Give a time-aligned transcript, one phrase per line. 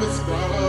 [0.00, 0.67] more than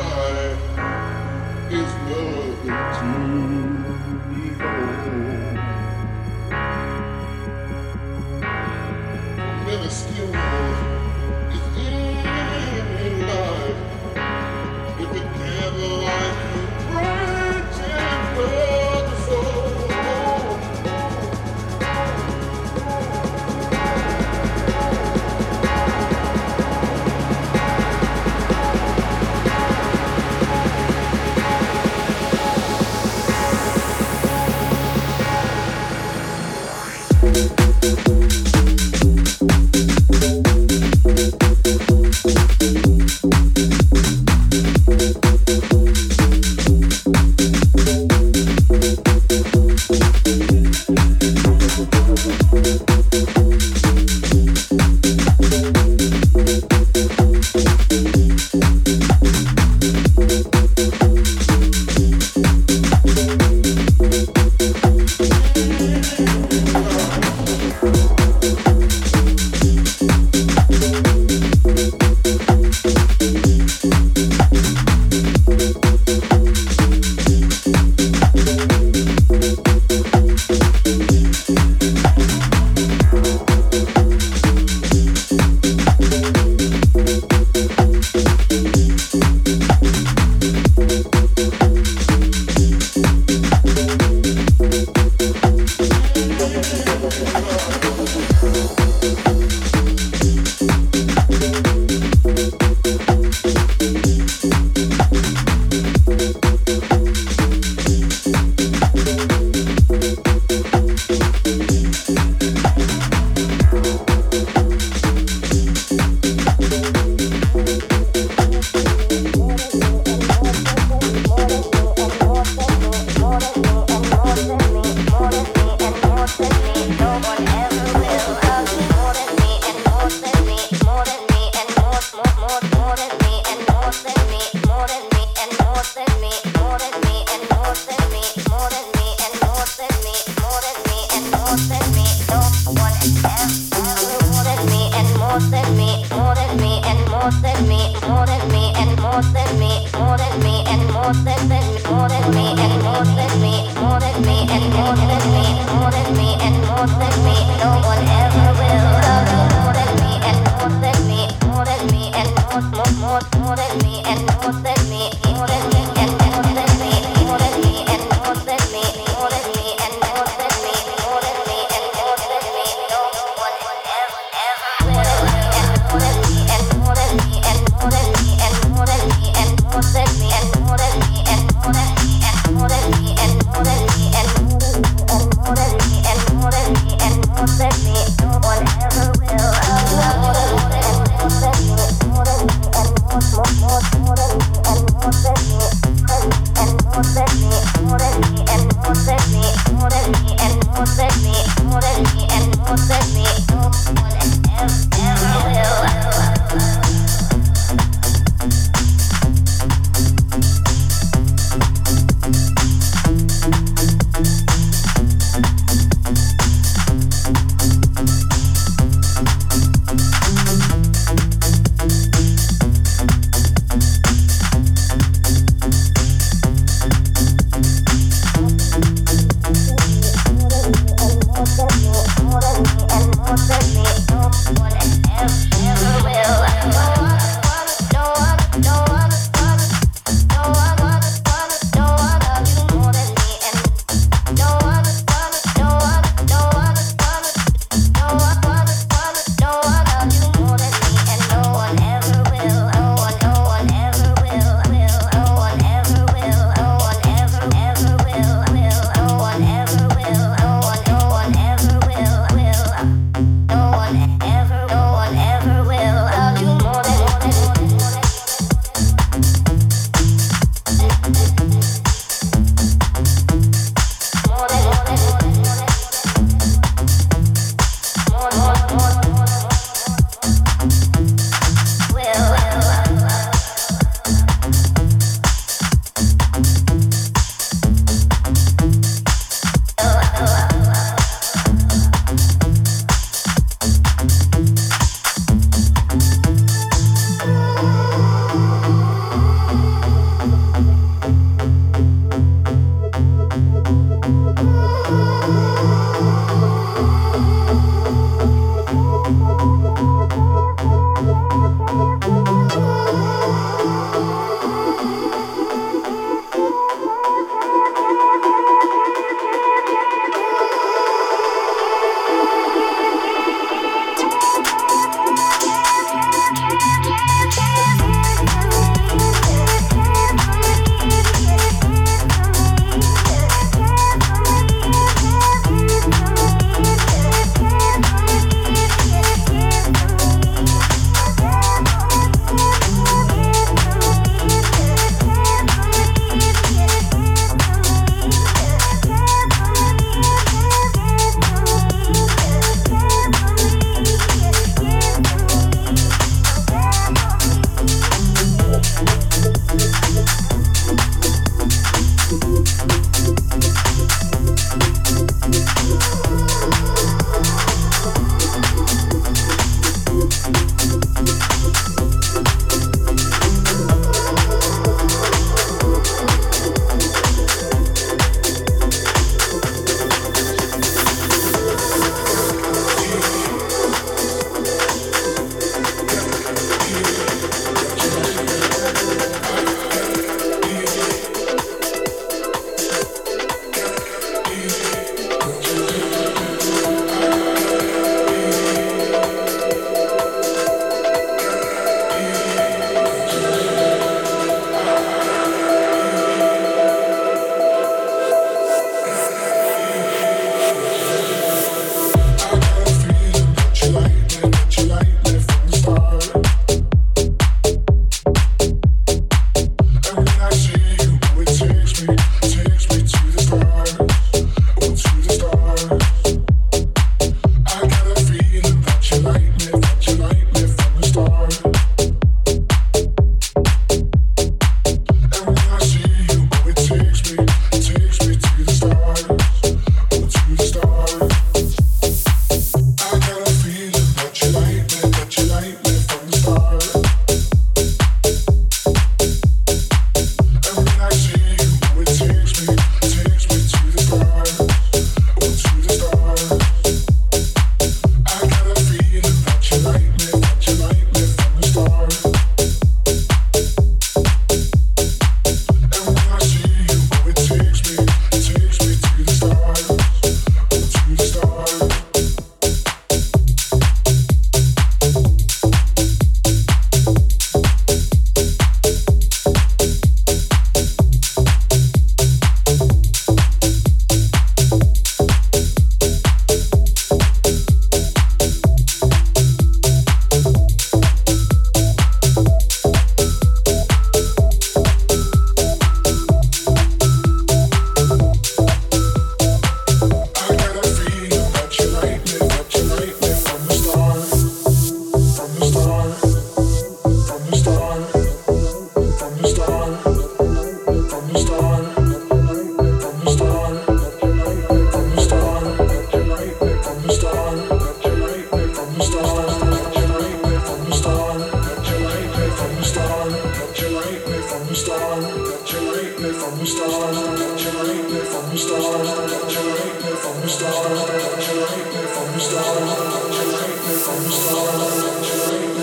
[522.39, 523.99] from the start, that you like
[524.29, 528.63] from the start, that you like from the start, that you like from the start,
[528.63, 533.73] that you like from the start, that you like from the start, that you like
[533.83, 534.37] from the start,
[534.69, 535.57] that you like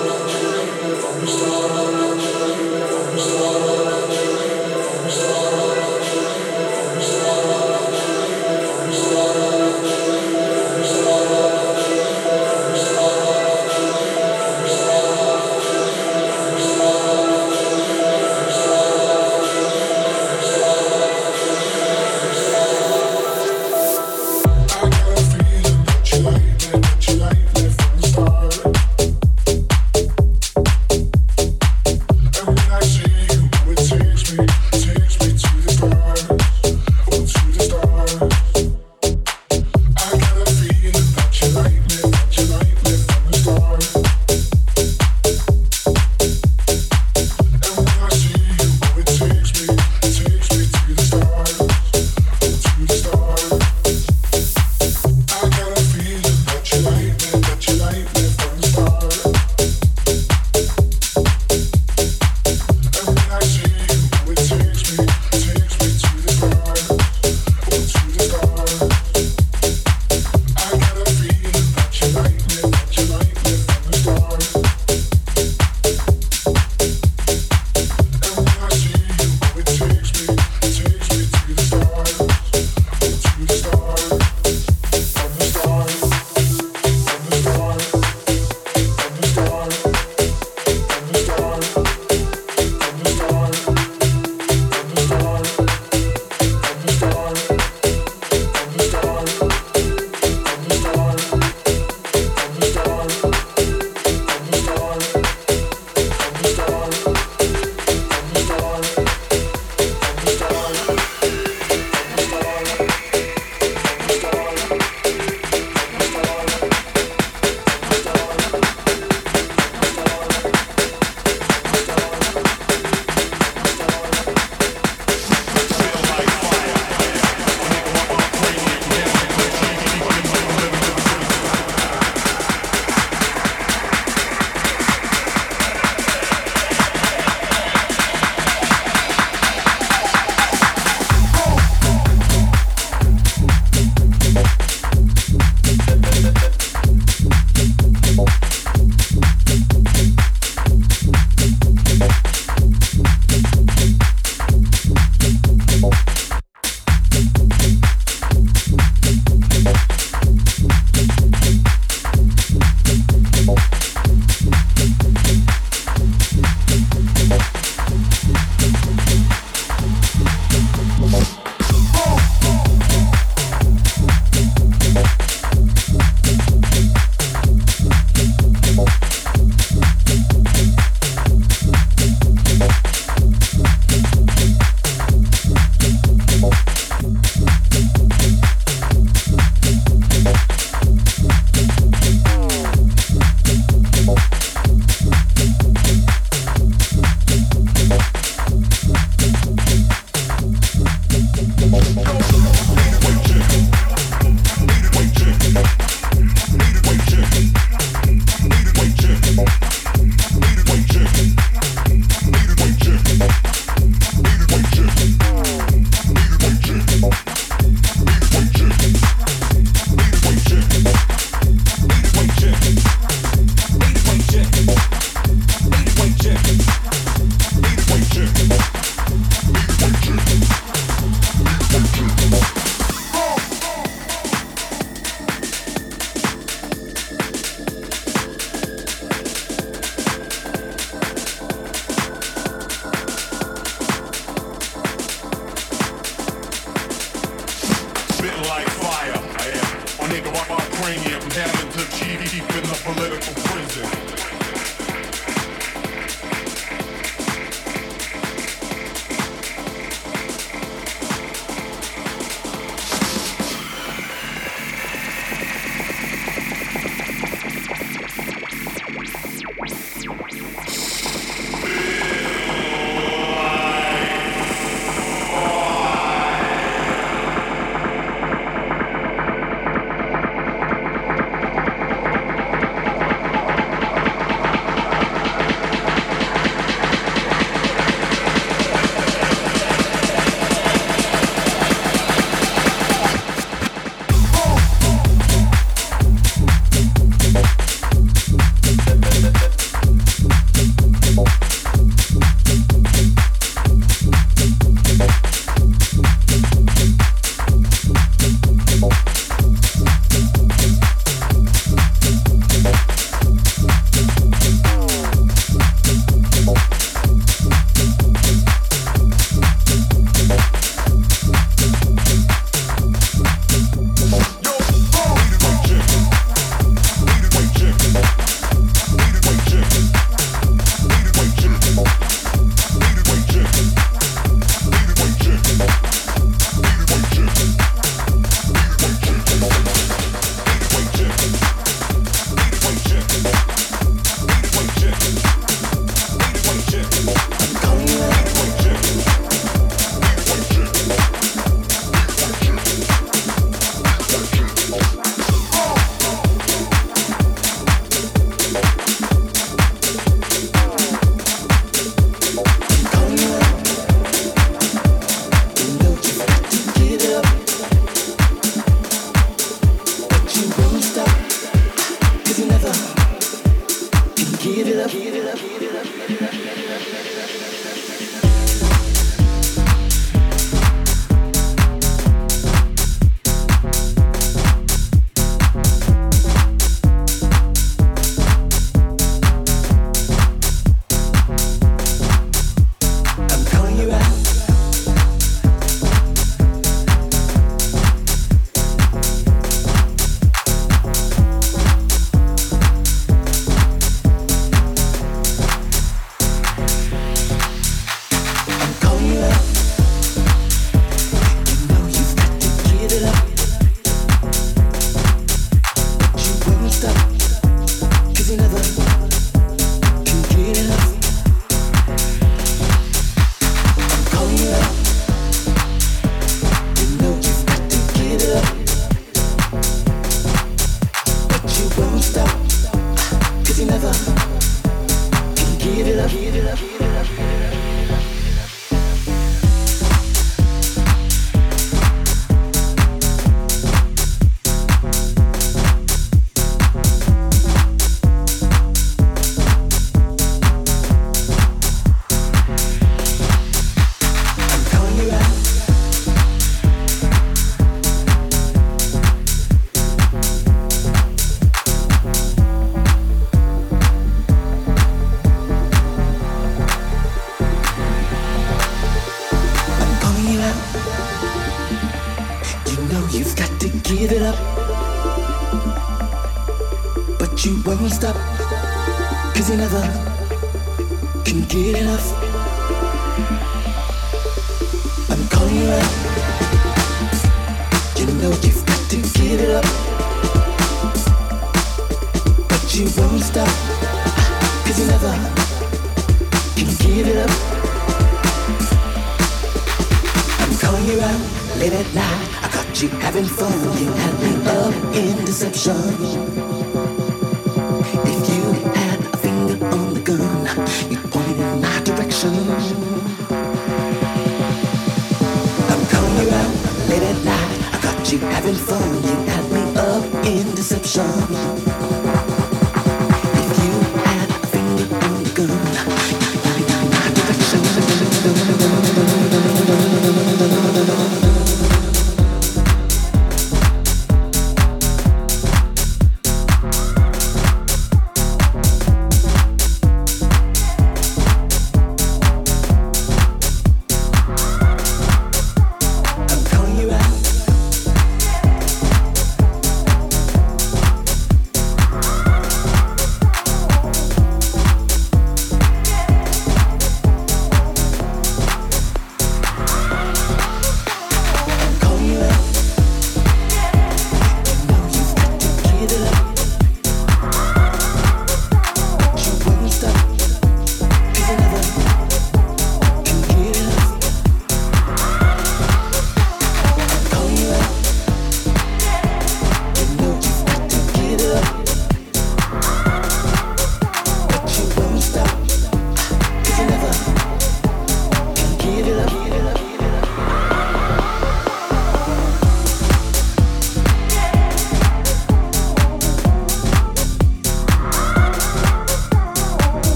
[521.00, 521.79] sun.